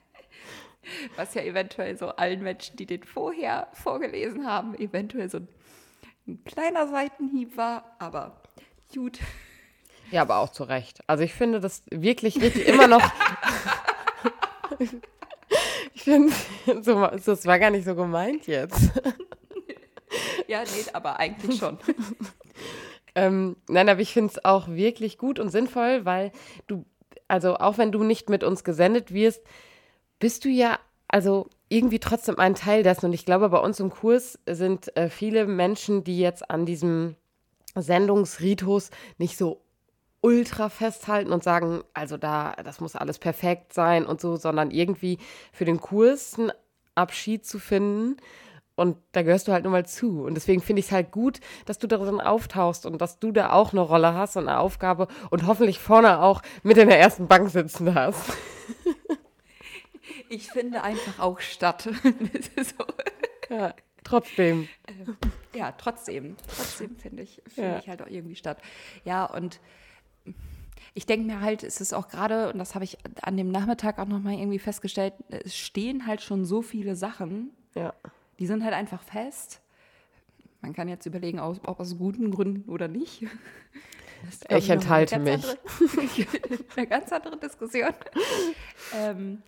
[1.16, 5.48] Was ja eventuell so allen Menschen, die den vorher vorgelesen haben, eventuell so ein,
[6.26, 8.42] ein kleiner Seitenhieb war, aber
[8.92, 9.20] gut.
[10.10, 11.02] Ja, aber auch zu Recht.
[11.06, 13.02] Also ich finde das wirklich, wirklich immer noch.
[16.02, 16.32] Ich finde,
[16.82, 18.90] so, das war gar nicht so gemeint jetzt.
[20.46, 21.78] Ja, nee, aber eigentlich schon.
[23.14, 26.32] Ähm, nein, aber ich finde es auch wirklich gut und sinnvoll, weil
[26.66, 26.86] du,
[27.28, 29.42] also auch wenn du nicht mit uns gesendet wirst,
[30.18, 33.06] bist du ja, also irgendwie trotzdem ein Teil dessen.
[33.06, 37.16] Und ich glaube, bei uns im Kurs sind äh, viele Menschen, die jetzt an diesem
[37.74, 39.60] Sendungsritus nicht so
[40.22, 45.18] ultra festhalten und sagen, also da, das muss alles perfekt sein und so, sondern irgendwie
[45.52, 46.52] für den Kurs einen
[46.94, 48.16] Abschied zu finden.
[48.74, 50.22] Und da gehörst du halt nur mal zu.
[50.24, 53.52] Und deswegen finde ich es halt gut, dass du darin auftauchst und dass du da
[53.52, 57.28] auch eine Rolle hast und eine Aufgabe und hoffentlich vorne auch mit in der ersten
[57.28, 58.32] Bank sitzen hast.
[60.28, 61.82] Ich finde einfach auch statt.
[62.56, 63.54] so.
[63.54, 64.68] Ja, trotzdem.
[64.88, 65.16] Ähm,
[65.54, 66.36] ja, trotzdem.
[66.56, 67.78] Trotzdem finde ich, finde Ja.
[67.78, 68.58] ich halt auch irgendwie statt.
[69.04, 69.60] Ja, und
[70.94, 73.98] ich denke mir halt, es ist auch gerade, und das habe ich an dem Nachmittag
[73.98, 77.94] auch nochmal irgendwie festgestellt, es stehen halt schon so viele Sachen, Ja.
[78.38, 79.60] die sind halt einfach fest.
[80.60, 83.22] Man kann jetzt überlegen, ob aus guten Gründen oder nicht.
[84.48, 85.58] Ich noch mal eine enthalte ganz Andere,
[86.76, 87.90] eine ganz andere Diskussion.
[88.96, 89.42] ähm,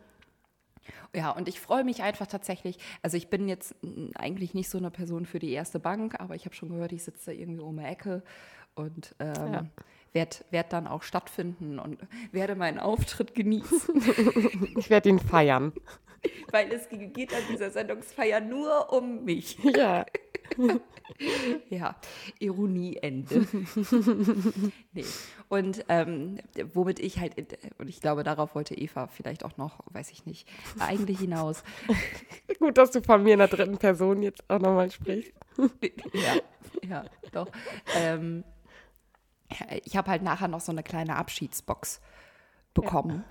[1.14, 2.78] ja, und ich freue mich einfach tatsächlich.
[3.00, 3.76] Also ich bin jetzt
[4.16, 7.04] eigentlich nicht so eine Person für die erste Bank, aber ich habe schon gehört, ich
[7.04, 8.24] sitze da irgendwie um die Ecke
[8.74, 9.66] und ähm, Ja.
[10.14, 11.98] Werde werd dann auch stattfinden und
[12.32, 14.02] werde meinen Auftritt genießen,
[14.78, 15.72] Ich werde ihn feiern.
[16.50, 19.58] weil es geht an dieser Sendungsfeier nur um mich.
[19.76, 20.06] Ja.
[21.68, 21.96] Ja,
[22.38, 23.46] Ironie Ende.
[24.92, 25.04] nee.
[25.48, 26.38] Und ähm,
[26.72, 27.34] womit ich halt,
[27.78, 30.48] und ich glaube, darauf wollte Eva vielleicht auch noch, weiß ich nicht,
[30.80, 31.62] eigentlich hinaus.
[32.58, 35.32] Gut, dass du von mir in der dritten Person jetzt auch nochmal sprichst.
[36.12, 36.34] ja,
[36.88, 37.48] ja, doch.
[37.96, 38.42] Ähm,
[39.84, 42.00] ich habe halt nachher noch so eine kleine Abschiedsbox
[42.72, 43.24] bekommen,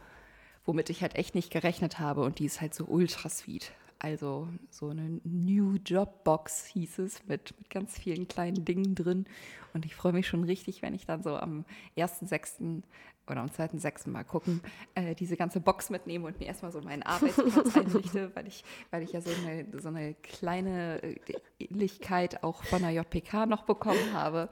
[0.66, 3.72] womit ich halt echt nicht gerechnet habe und die ist halt so ultra sweet.
[4.04, 9.26] Also so eine New Job Box hieß es mit, mit ganz vielen kleinen Dingen drin.
[9.74, 11.64] Und ich freue mich schon richtig, wenn ich dann so am
[11.96, 12.84] 1.6.
[13.28, 14.10] oder am 2.6.
[14.10, 14.62] mal gucken,
[14.96, 19.04] äh, diese ganze Box mitnehme und mir erstmal so meinen Arbeitsplatz einrichte, weil ich, weil
[19.04, 21.16] ich ja so eine, so eine kleine äh,
[21.60, 24.50] Ähnlichkeit auch von der JPK noch bekommen habe.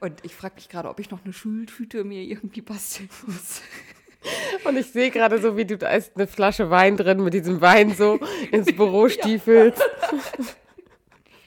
[0.00, 3.62] Und ich frage mich gerade, ob ich noch eine Schultüte mir irgendwie basteln muss.
[4.64, 7.60] Und ich sehe gerade so, wie du, da ist eine Flasche Wein drin, mit diesem
[7.60, 8.18] Wein so
[8.50, 9.82] ins Büro stiefelst.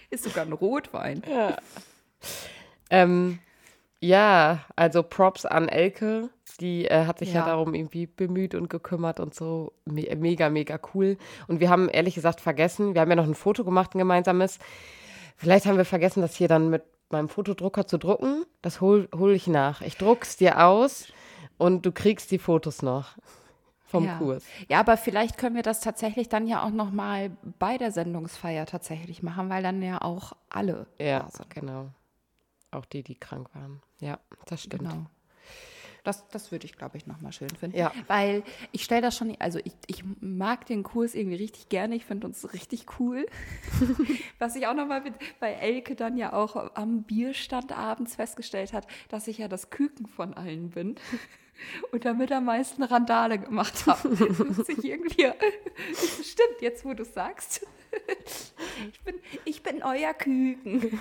[0.10, 1.21] Ist sogar ein Rotwein.
[1.30, 1.58] Ja.
[2.89, 3.39] Ähm,
[3.99, 6.30] ja, also Props an Elke.
[6.63, 7.41] Die äh, hat sich ja.
[7.41, 7.47] Ja.
[7.47, 9.73] darum irgendwie bemüht und gekümmert und so.
[9.84, 11.17] Me mega, mega cool.
[11.49, 14.60] Und wir haben ehrlich gesagt vergessen, wir haben ja noch ein Foto gemacht, ein gemeinsames.
[15.36, 18.45] Vielleicht haben wir vergessen, das hier dann mit meinem Fotodrucker zu drucken.
[18.62, 19.82] Das hol, hol ich nach.
[19.82, 21.12] Ich druck's dir aus
[21.58, 23.17] und du kriegst die Fotos noch
[23.84, 24.17] vom ja.
[24.17, 24.45] Kurs.
[24.69, 28.65] Ja, aber vielleicht können wir das tatsächlich dann ja auch noch mal bei der Sendungsfeier
[28.65, 31.89] tatsächlich machen, weil dann ja auch alle Ja, genau.
[32.71, 33.82] Auch die, die krank waren.
[33.99, 34.89] Ja, das stimmt.
[34.89, 35.06] Genau.
[36.03, 37.77] Das, das würde ich, glaube ich, nochmal schön finden.
[37.77, 37.93] Ja.
[38.07, 41.95] Weil ich stelle das schon, also ich, ich mag den Kurs irgendwie richtig gerne.
[41.95, 43.25] Ich finde uns richtig cool.
[44.39, 45.01] Was ich auch nochmal
[45.39, 50.05] bei Elke dann ja auch am Bierstand abends festgestellt hat, dass ich ja das Küken
[50.05, 50.95] von allen bin.
[51.91, 54.09] Und damit am meisten Randale gemacht habe.
[54.67, 55.31] Ich irgendwie.
[55.95, 57.65] Stimmt, jetzt wo du sagst.
[58.91, 60.99] Ich bin, ich bin euer Küken.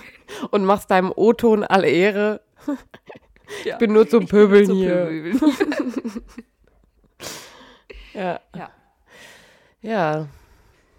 [0.51, 2.41] Und machst deinem O-Ton alle Ehre.
[3.65, 3.73] Ja.
[3.73, 5.05] Ich bin nur zum nur Pöbeln hier.
[5.05, 5.39] Pöbeln.
[8.13, 8.39] Ja.
[8.55, 8.71] Ja.
[9.81, 10.27] Ja.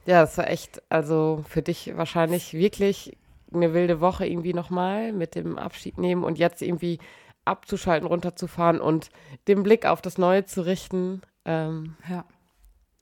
[0.07, 3.17] Ja, das war echt, also für dich wahrscheinlich wirklich
[3.53, 6.99] eine wilde Woche irgendwie nochmal mit dem Abschied nehmen und jetzt irgendwie
[7.45, 9.11] abzuschalten, runterzufahren und
[9.49, 11.23] den Blick auf das Neue zu richten.
[11.45, 12.25] Ähm, ja,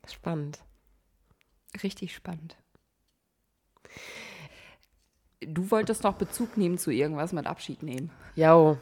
[0.09, 0.61] spannend.
[1.83, 2.57] richtig spannend.
[5.41, 8.11] Du wolltest noch Bezug nehmen zu irgendwas mit Abschied nehmen.
[8.37, 8.77] Ja,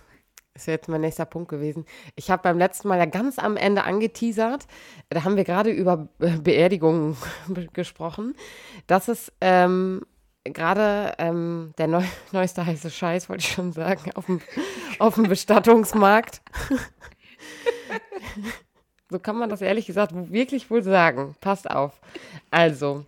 [0.54, 1.86] ist jetzt mein nächster Punkt gewesen.
[2.16, 4.66] Ich habe beim letzten Mal ja ganz am Ende angeteasert,
[5.08, 7.16] da haben wir gerade über Be- Beerdigungen
[7.72, 8.34] gesprochen,
[8.86, 10.02] dass es ähm,
[10.44, 14.40] gerade ähm, der neu, neueste heiße Scheiß, wollte ich schon sagen, auf dem,
[14.98, 16.42] auf dem Bestattungsmarkt.
[19.10, 21.36] so kann man das ehrlich gesagt wirklich wohl sagen.
[21.40, 22.00] Passt auf.
[22.50, 23.06] Also,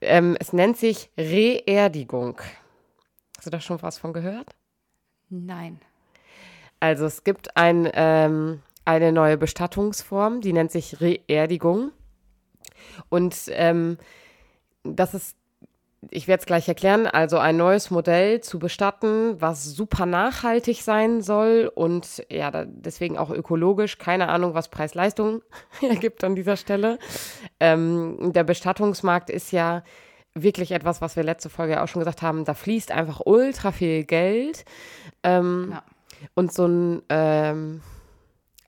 [0.00, 2.40] ähm, es nennt sich Reerdigung.
[3.36, 4.54] Hast du da schon was von gehört?
[5.28, 5.80] Nein.
[6.82, 11.92] Also es gibt ein, ähm, eine neue Bestattungsform, die nennt sich Reerdigung.
[13.08, 13.98] Und ähm,
[14.82, 15.36] das ist
[16.10, 21.22] ich werde es gleich erklären, also ein neues Modell zu bestatten, was super nachhaltig sein
[21.22, 23.98] soll und ja, da, deswegen auch ökologisch.
[23.98, 25.42] Keine Ahnung, was Preis-Leistung
[25.88, 26.98] ergibt an dieser Stelle.
[27.60, 29.84] Ähm, der Bestattungsmarkt ist ja
[30.34, 32.44] wirklich etwas, was wir letzte Folge auch schon gesagt haben.
[32.44, 34.64] Da fließt einfach ultra viel Geld.
[35.22, 35.84] Ähm, ja.
[36.34, 37.82] Und so ein, ähm,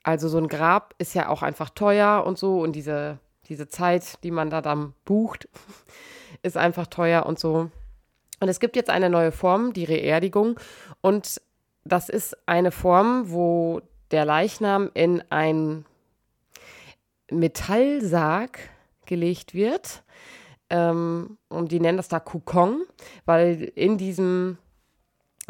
[0.03, 4.23] also so ein Grab ist ja auch einfach teuer und so und diese, diese Zeit,
[4.23, 5.49] die man da dann bucht
[6.43, 7.71] ist einfach teuer und so.
[8.41, 10.59] Und es gibt jetzt eine neue Form, die Reerdigung.
[11.01, 11.41] Und
[11.85, 15.87] das ist eine Form, wo der Leichnam in ein
[17.31, 18.59] Metallsarg
[19.07, 20.03] gelegt wird.
[20.71, 22.83] Ähm, und die nennen das da Kukong,
[23.25, 24.59] weil in diesem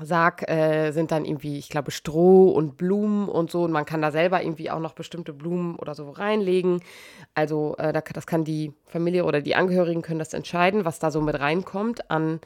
[0.00, 3.62] Sarg äh, sind dann irgendwie, ich glaube, Stroh und Blumen und so.
[3.62, 6.80] Und man kann da selber irgendwie auch noch bestimmte Blumen oder so reinlegen.
[7.34, 11.20] Also äh, das kann die Familie oder die Angehörigen können das entscheiden, was da so
[11.20, 12.40] mit reinkommt an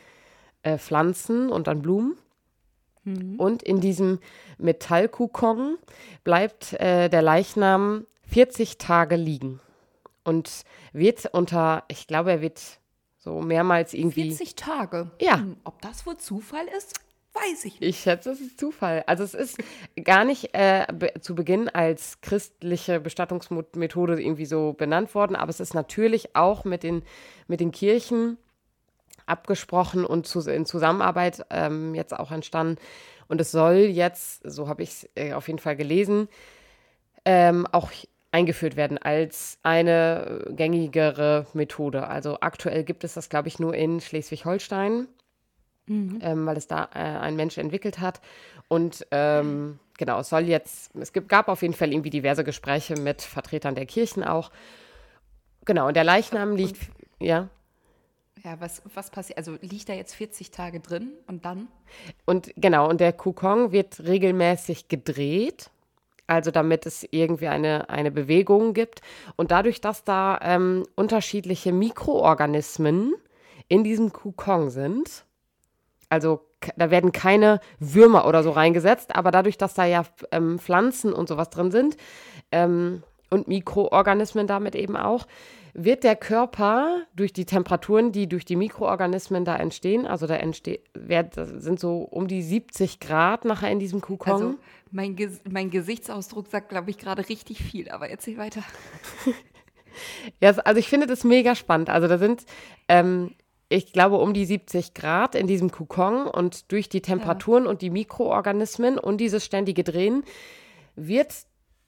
[0.62, 2.18] äh, Pflanzen und an Blumen.
[3.04, 3.36] Mhm.
[3.36, 4.18] Und in diesem
[4.58, 5.78] Metallkukon
[6.24, 9.60] bleibt äh, der Leichnam 40 Tage liegen
[10.22, 12.60] und wird unter, ich glaube, er wird
[13.16, 14.28] so mehrmals irgendwie.
[14.28, 15.10] 40 Tage?
[15.20, 15.38] Ja.
[15.38, 17.00] Hm, ob das wohl Zufall ist?
[17.40, 17.88] Weiß ich nicht.
[17.88, 19.04] Ich schätze, es ist Zufall.
[19.06, 19.58] Also es ist
[20.02, 20.86] gar nicht äh,
[21.20, 26.82] zu Beginn als christliche Bestattungsmethode irgendwie so benannt worden, aber es ist natürlich auch mit
[26.82, 27.02] den,
[27.46, 28.38] mit den Kirchen
[29.26, 32.76] abgesprochen und zu, in Zusammenarbeit ähm, jetzt auch entstanden.
[33.28, 36.28] Und es soll jetzt, so habe ich es äh, auf jeden Fall gelesen,
[37.24, 37.90] ähm, auch
[38.32, 42.06] eingeführt werden als eine gängigere Methode.
[42.08, 45.08] Also aktuell gibt es das, glaube ich, nur in Schleswig-Holstein
[45.88, 46.18] mhm.
[46.22, 48.20] ähm, weil es da äh, ein Mensch entwickelt hat.
[48.68, 52.96] Und ähm, genau, es soll jetzt, es gibt, gab auf jeden Fall irgendwie diverse Gespräche
[52.96, 54.50] mit Vertretern der Kirchen auch.
[55.64, 57.48] Genau, und der Leichnam liegt, und, ja.
[58.44, 59.38] Ja, was, was passiert?
[59.38, 61.68] Also liegt da jetzt 40 Tage drin und dann?
[62.24, 65.70] Und genau, und der Kokon wird regelmäßig gedreht,
[66.26, 69.02] also damit es irgendwie eine, eine Bewegung gibt.
[69.36, 73.14] Und dadurch, dass da ähm, unterschiedliche Mikroorganismen
[73.68, 75.24] in diesem Kokon sind,
[76.08, 76.40] also
[76.76, 81.28] da werden keine Würmer oder so reingesetzt, aber dadurch, dass da ja ähm, Pflanzen und
[81.28, 81.96] sowas drin sind
[82.50, 85.26] ähm, und Mikroorganismen damit eben auch,
[85.74, 90.84] wird der Körper durch die Temperaturen, die durch die Mikroorganismen da entstehen, also da entsteht,
[90.94, 94.32] sind so um die 70 Grad nachher in diesem Kokon.
[94.32, 94.54] Also
[94.90, 98.62] mein, Ges mein Gesichtsausdruck sagt, glaube ich, gerade richtig viel, aber erzähl weiter.
[100.40, 101.90] ja, also ich finde das mega spannend.
[101.90, 102.44] Also da sind
[102.88, 103.34] ähm,
[103.68, 107.70] ich glaube, um die 70 Grad in diesem Kokon und durch die Temperaturen ja.
[107.70, 110.24] und die Mikroorganismen und dieses ständige Drehen
[110.96, 111.34] wird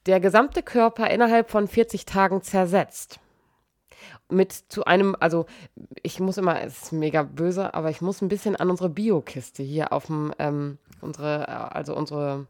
[0.05, 3.19] der gesamte Körper innerhalb von 40 Tagen zersetzt.
[4.29, 5.45] Mit zu einem, also
[6.01, 9.61] ich muss immer, es ist mega böse, aber ich muss ein bisschen an unsere Biokiste
[9.63, 12.47] hier auf dem, ähm, unsere, also unsere,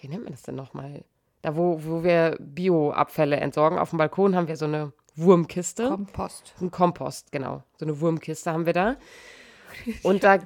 [0.00, 1.02] wie nennt man das denn nochmal?
[1.42, 5.88] Da, wo, wo wir Bioabfälle entsorgen, auf dem Balkon haben wir so eine Wurmkiste.
[5.88, 6.54] Kompost.
[6.60, 7.62] Ein Kompost, genau.
[7.78, 8.96] So eine Wurmkiste haben wir da.
[10.02, 10.38] Und da,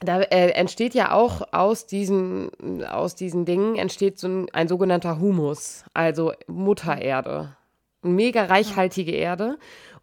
[0.00, 5.18] da äh, entsteht ja auch aus diesen, aus diesen Dingen entsteht so ein, ein sogenannter
[5.18, 7.56] Humus, also Muttererde.
[8.02, 9.58] Mega reichhaltige Erde.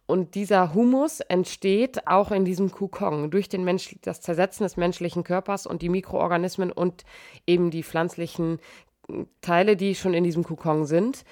[0.06, 5.22] Und dieser Humus entsteht auch in diesem Kokon durch den Mensch, das Zersetzen des menschlichen
[5.22, 7.04] Körpers und die Mikroorganismen und
[7.46, 8.58] eben die pflanzlichen
[9.40, 11.24] Teile, die schon in diesem Kokon sind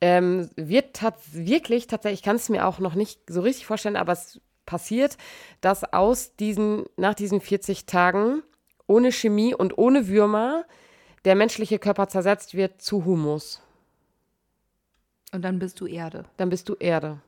[0.00, 3.96] ähm, wird tats wirklich tatsächlich, ich kann es mir auch noch nicht so richtig vorstellen,
[3.96, 5.16] aber es passiert,
[5.60, 8.42] dass aus diesen, nach diesen 40 Tagen
[8.86, 10.64] ohne Chemie und ohne Würmer
[11.24, 13.62] der menschliche Körper zersetzt wird zu Humus.
[15.32, 16.24] Und dann bist du Erde.
[16.36, 17.20] Dann bist du Erde.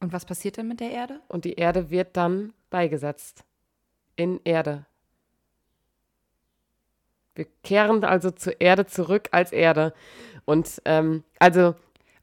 [0.00, 1.20] Und was passiert dann mit der Erde?
[1.28, 3.44] Und die Erde wird dann beigesetzt.
[4.16, 4.84] In Erde.
[7.34, 9.94] Wir kehren also zur Erde zurück als Erde.
[10.44, 11.74] Und ähm, also.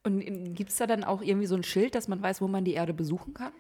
[0.03, 2.63] Und gibt es da dann auch irgendwie so ein Schild, dass man weiß, wo man
[2.63, 3.51] die Erde besuchen kann?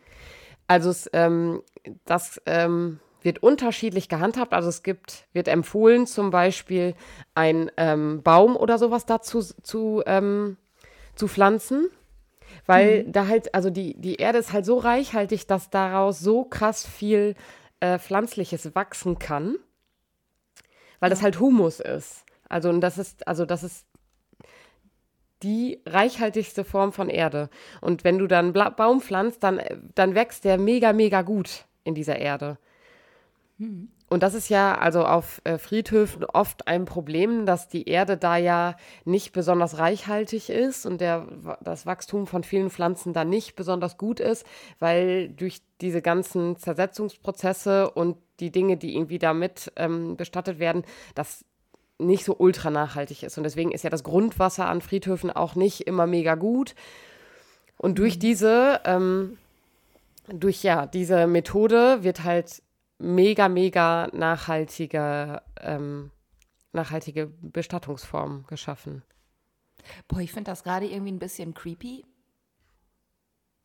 [0.67, 1.61] Also es, ähm,
[2.05, 4.53] das ähm, wird unterschiedlich gehandhabt.
[4.53, 6.95] Also es gibt, wird empfohlen, zum Beispiel
[7.35, 10.57] einen ähm, Baum oder sowas dazu zu, ähm,
[11.15, 11.89] zu pflanzen.
[12.65, 13.11] Weil mhm.
[13.11, 17.35] da halt, also die, die Erde ist halt so reichhaltig, dass daraus so krass viel
[17.79, 19.55] äh, Pflanzliches wachsen kann.
[20.99, 22.25] Weil das halt Humus ist.
[22.47, 23.85] Also, und das ist, also das ist
[25.43, 27.49] die reichhaltigste Form von Erde.
[27.81, 29.61] Und wenn du dann Bla Baum pflanzt, dann,
[29.95, 32.57] dann wächst der mega, mega gut in dieser Erde.
[33.59, 33.89] Hm.
[34.09, 38.37] und das ist ja also auf äh, Friedhöfen oft ein Problem, dass die Erde da
[38.37, 41.27] ja nicht besonders reichhaltig ist und der,
[41.59, 44.45] das Wachstum von vielen Pflanzen da nicht besonders gut ist,
[44.79, 51.43] weil durch diese ganzen Zersetzungsprozesse und die Dinge, die irgendwie damit ähm, bestattet werden, das
[51.99, 53.37] nicht so ultra nachhaltig ist.
[53.37, 56.73] Und deswegen ist ja das Grundwasser an Friedhöfen auch nicht immer mega gut.
[57.77, 59.37] Und durch diese, ähm,
[60.27, 62.61] durch ja, diese Methode wird halt
[62.97, 66.11] mega, mega nachhaltige, ähm,
[66.73, 69.03] nachhaltige Bestattungsform geschaffen.
[70.07, 72.05] Boah, ich finde das gerade irgendwie ein bisschen creepy.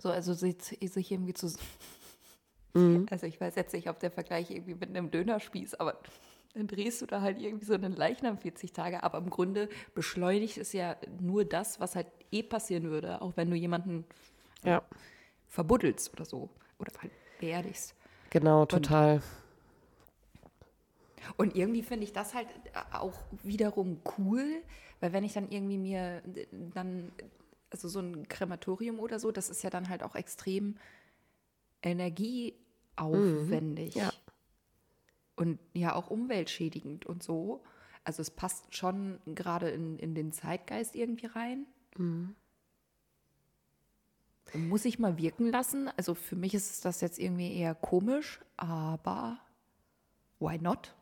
[0.00, 1.52] So, also sich, sich irgendwie zu.
[2.74, 3.06] Mhm.
[3.10, 6.00] Also ich weiß jetzt nicht, ob der Vergleich irgendwie mit einem Dönerspieß, aber
[6.54, 10.56] dann drehst du da halt irgendwie so einen Leichnam 40 Tage, aber im Grunde beschleunigt
[10.56, 14.04] es ja nur das, was halt eh passieren würde, auch wenn du jemanden
[14.62, 14.82] ja.
[15.48, 17.94] verbuddelst oder so oder halt beerdigst.
[18.30, 19.20] Genau, total.
[21.36, 22.46] Und, und irgendwie finde ich das halt
[22.92, 24.62] auch wiederum cool,
[25.00, 27.10] weil wenn ich dann irgendwie mir dann,
[27.70, 30.76] also so ein Krematorium oder so, das ist ja dann halt auch extrem
[31.82, 33.96] energieaufwendig.
[33.96, 34.12] Mhm, ja.
[35.36, 37.62] Und ja auch umweltschädigend und so.
[38.04, 41.66] Also es passt schon gerade in, in den Zeitgeist irgendwie rein.
[41.96, 42.36] Mhm
[44.54, 45.90] muss ich mal wirken lassen.
[45.96, 49.38] Also für mich ist das jetzt irgendwie eher komisch, aber
[50.38, 50.94] why not?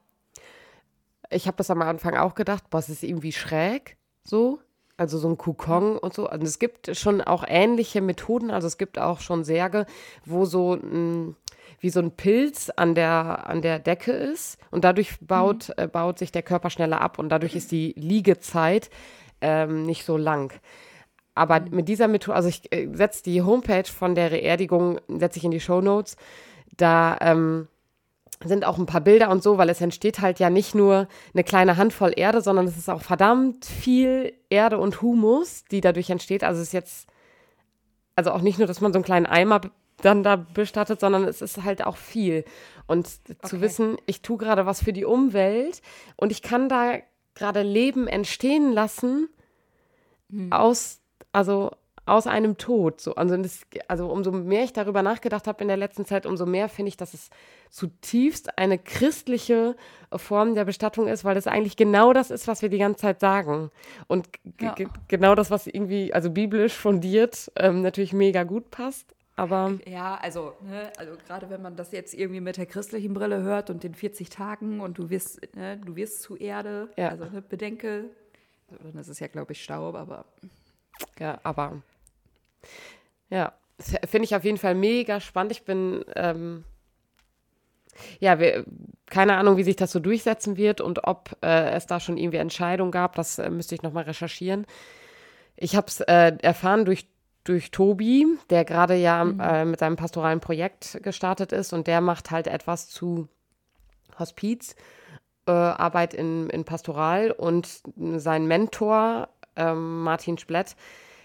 [1.31, 4.61] Ich habe das am Anfang auch gedacht, boah, es ist irgendwie schräg, so.
[4.99, 6.27] Also so ein Kokon und so.
[6.27, 8.51] Also es gibt schon auch ähnliche Methoden.
[8.51, 9.87] Also es gibt auch schon Särge,
[10.25, 11.35] wo so ein,
[11.81, 15.85] wie so ein Pilz an der, an der Decke ist und dadurch baut, mhm.
[15.85, 18.91] äh, baut sich der Körper schneller ab und dadurch ist die Liegezeit
[19.41, 20.53] ähm, nicht so lang.
[21.35, 25.45] Aber mit dieser Methode, also ich äh, setze die Homepage von der Beerdigung, setze ich
[25.45, 26.17] in die Show Notes.
[26.77, 27.69] Da ähm,
[28.45, 31.45] sind auch ein paar Bilder und so, weil es entsteht halt ja nicht nur eine
[31.45, 36.45] kleine Handvoll Erde, sondern es ist auch verdammt viel Erde und Humus, die dadurch entsteht.
[36.45, 37.09] Also es ist jetzt,
[38.17, 39.61] also auch nicht nur, dass man so einen kleinen Eimer
[40.05, 42.45] dann da bestattet, sondern es ist halt auch viel.
[42.87, 43.47] Und okay.
[43.47, 45.83] zu wissen, ich tue gerade was für die Umwelt
[46.17, 46.99] und ich kann da
[47.35, 49.29] gerade Leben entstehen lassen
[50.31, 50.53] hm.
[50.53, 51.01] aus
[51.33, 51.71] also
[52.05, 53.01] aus einem Tod.
[53.01, 56.47] So, also, das, also umso mehr ich darüber nachgedacht habe in der letzten Zeit, umso
[56.47, 57.31] mehr finde ich, dass es
[57.71, 59.77] zutiefst eine christliche
[60.15, 63.21] Form der Bestattung ist, weil das eigentlich genau das ist, was wir die ganze Zeit
[63.21, 63.71] sagen.
[64.09, 64.29] Und
[64.61, 64.75] ja.
[65.07, 69.15] genau das, was irgendwie, also biblisch fundiert, ähm, natürlich mega gut passt.
[69.35, 73.43] Aber ja, also, ne, also gerade wenn man das jetzt irgendwie mit der christlichen Brille
[73.43, 77.09] hört und den 40 Tagen und du wirst, ne, du wirst zu Erde, ja.
[77.09, 78.11] also ne, bedenke,
[78.93, 80.27] das ist ja, glaube ich, Staub, aber
[81.19, 81.83] ja, aber
[83.31, 85.53] ja, finde ich auf jeden Fall mega spannend.
[85.53, 86.65] Ich bin, ähm,
[88.21, 88.65] ja, wir,
[89.07, 92.39] keine Ahnung, wie sich das so durchsetzen wird und ob äh, es da schon irgendwie
[92.39, 93.17] Entscheidungen gab.
[93.17, 94.67] Das äh, müsste ich nochmal recherchieren.
[95.57, 97.07] Ich habe es äh, erfahren durch,
[97.45, 99.41] durch Tobi, der gerade ja mhm.
[99.41, 103.29] Äh, mit seinem pastoralen Projekt gestartet ist und der macht halt etwas zu
[104.19, 104.77] Hospiz.
[105.47, 110.77] Äh, in, in Pastoral und sein Mentor ähm, Martin Splett,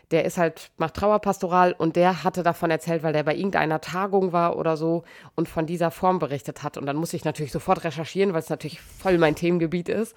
[0.10, 4.32] der ist halt, macht Trauerpastoral und der hatte davon erzählt, weil der bei irgendeiner Tagung
[4.32, 5.03] war oder so
[5.36, 6.77] und von dieser Form berichtet hat.
[6.77, 10.15] Und dann musste ich natürlich sofort recherchieren, weil es natürlich voll mein Themengebiet ist.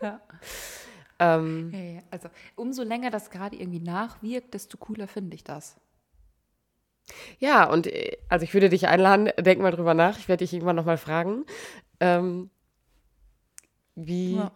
[0.00, 0.20] Ja.
[1.22, 2.02] ähm, ja, ja.
[2.10, 5.76] Also umso länger das gerade irgendwie nachwirkt, desto cooler finde ich das.
[7.38, 10.18] Ja, und äh, also ich würde dich einladen, denk mal drüber nach.
[10.18, 11.44] Ich werde dich irgendwann nochmal fragen,
[12.00, 12.50] ähm,
[13.94, 14.52] wie, ja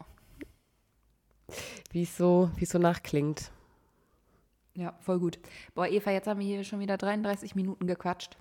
[1.93, 3.51] wie es so, so nachklingt.
[4.75, 5.39] Ja, voll gut.
[5.75, 8.37] Boah, Eva, jetzt haben wir hier schon wieder 33 Minuten gequatscht.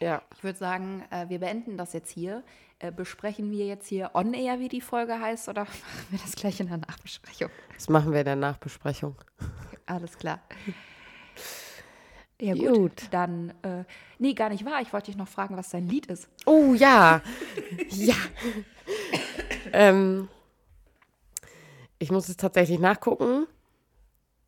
[0.00, 0.22] Ja.
[0.36, 2.44] Ich würde sagen, äh, wir beenden das jetzt hier.
[2.78, 6.32] Äh, besprechen wir jetzt hier on air, wie die Folge heißt, oder machen wir das
[6.36, 7.50] gleich in der Nachbesprechung?
[7.74, 9.16] Das machen wir in der Nachbesprechung.
[9.86, 10.40] Alles klar.
[12.40, 12.68] Ja, gut.
[12.68, 13.02] gut.
[13.10, 13.84] Dann, äh,
[14.18, 14.80] nee, gar nicht wahr.
[14.80, 16.28] Ich wollte dich noch fragen, was dein Lied ist.
[16.46, 17.20] Oh, ja.
[17.90, 18.14] ja.
[19.72, 20.28] ähm,
[21.98, 23.48] ich muss es tatsächlich nachgucken,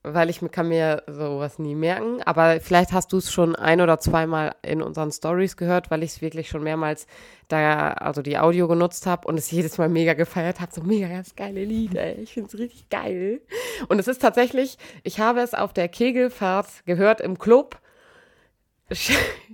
[0.02, 2.22] weil ich kann mir sowas nie merken.
[2.22, 6.12] Aber vielleicht hast du es schon ein oder zweimal in unseren Stories gehört, weil ich
[6.12, 7.06] es wirklich schon mehrmals
[7.48, 10.72] da, also die Audio genutzt habe und es jedes Mal mega gefeiert habe.
[10.72, 12.18] So mega ganz geile Lieder.
[12.18, 13.40] Ich finde es richtig geil.
[13.88, 17.78] Und es ist tatsächlich, ich habe es auf der Kegelfahrt gehört im Club.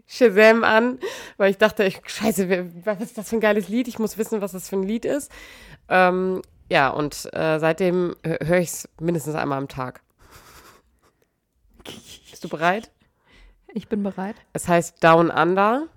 [0.06, 0.98] Shazam an,
[1.36, 3.86] weil ich dachte, ich, scheiße, was ist das für ein geiles Lied?
[3.86, 5.30] Ich muss wissen, was das für ein Lied ist.
[5.90, 6.40] Ähm,
[6.70, 10.00] ja, und äh, seitdem höre ich es mindestens einmal am Tag.
[12.30, 12.90] Bist du bereit?
[13.68, 14.36] Ich bin bereit.
[14.52, 15.88] Es heißt Down Under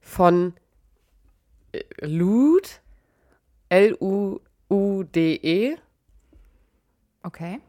[0.00, 0.54] von
[1.72, 2.68] äh, Lude.
[3.70, 4.48] L-U-U-D-E.
[7.22, 7.60] Okay.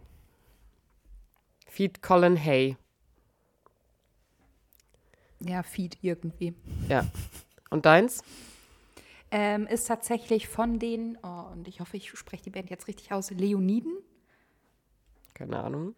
[1.68, 2.76] Feed Colin Hay.
[5.40, 6.56] Ja, Feed irgendwie.
[6.90, 7.06] Ja.
[7.70, 8.24] Und deins?
[9.30, 13.12] Ähm, ist tatsächlich von den, oh, und ich hoffe, ich spreche die Band jetzt richtig
[13.14, 13.94] aus, Leoniden
[15.36, 15.96] Keine Ahnung.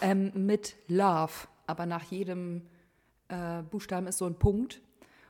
[0.00, 1.32] Ähm, mit Love.
[1.66, 2.62] Aber nach jedem
[3.28, 4.80] äh, Buchstaben ist so ein Punkt.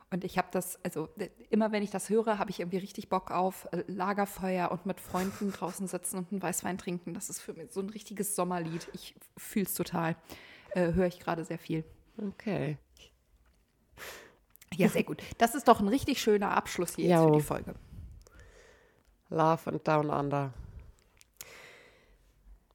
[0.09, 1.09] Und ich habe das, also
[1.49, 5.01] immer wenn ich das höre, habe ich irgendwie richtig Bock auf äh, Lagerfeuer und mit
[5.01, 7.13] Freunden draußen sitzen und einen Weißwein trinken.
[7.13, 8.87] Das ist für mich so ein richtiges Sommerlied.
[8.93, 10.15] Ich fühle es total.
[10.71, 11.83] Äh, höre ich gerade sehr viel.
[12.17, 12.77] Okay.
[14.75, 15.21] Ja, sehr gut.
[15.39, 17.75] Das ist doch ein richtig schöner Abschluss hier jetzt für die Folge.
[19.29, 20.53] Love and Down Under.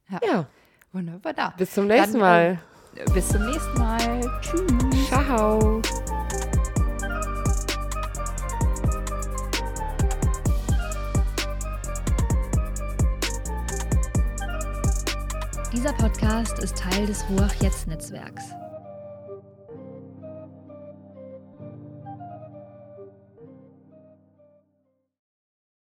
[0.09, 0.19] Ja.
[0.23, 0.49] Ja,
[0.93, 1.33] Wunderbar.
[1.33, 1.53] Da.
[1.57, 2.59] bis zum nächsten Dann, Mal.
[2.95, 4.39] äh, bis zum nächsten Mal.
[4.41, 5.07] Tschüss.
[5.07, 5.81] Ciao.
[15.73, 18.43] Dieser Podcast ist Teil des Ruach Jetzt Netzwerks.